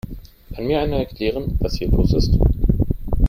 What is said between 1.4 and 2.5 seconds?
was hier los ist?